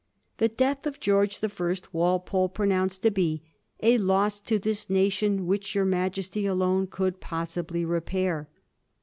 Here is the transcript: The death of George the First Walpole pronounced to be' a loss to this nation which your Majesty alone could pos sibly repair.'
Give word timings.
The 0.39 0.49
death 0.49 0.87
of 0.87 0.99
George 0.99 1.41
the 1.41 1.47
First 1.47 1.93
Walpole 1.93 2.49
pronounced 2.49 3.03
to 3.03 3.11
be' 3.11 3.43
a 3.83 3.99
loss 3.99 4.41
to 4.41 4.57
this 4.57 4.89
nation 4.89 5.45
which 5.45 5.75
your 5.75 5.85
Majesty 5.85 6.47
alone 6.47 6.87
could 6.87 7.19
pos 7.21 7.51
sibly 7.51 7.85
repair.' 7.85 8.49